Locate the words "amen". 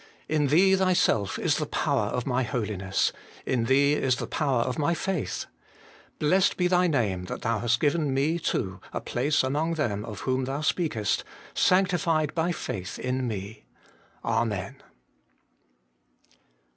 14.25-14.77